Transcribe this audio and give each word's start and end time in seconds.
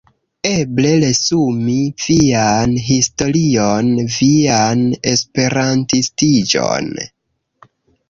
Eble 0.51 0.93
resumi 1.03 1.75
vian 2.07 2.73
historion, 2.87 3.93
vian 4.17 4.85
esperantistiĝon. 5.15 6.95